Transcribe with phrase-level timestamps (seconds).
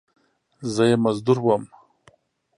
[0.73, 1.63] زه یې مزدور وم!